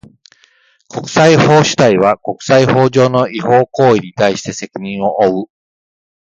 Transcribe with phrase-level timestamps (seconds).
[0.89, 5.45] 国際法主体は、国際法上の違法行為に対して責任を負う。